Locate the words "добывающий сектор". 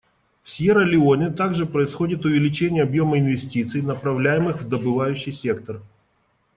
4.67-5.83